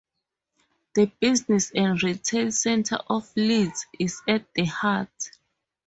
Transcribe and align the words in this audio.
The 0.95 1.11
business 1.19 1.69
and 1.75 2.01
retail 2.01 2.51
centre 2.51 2.97
of 3.07 3.31
Leeds 3.37 3.85
is 3.99 4.19
at 4.27 4.51
the 4.55 4.65
heart. 4.65 5.37